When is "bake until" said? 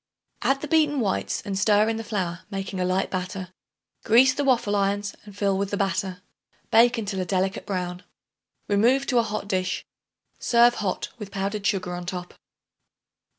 6.71-7.19